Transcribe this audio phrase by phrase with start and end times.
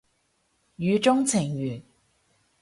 [0.79, 1.83] 語中程緣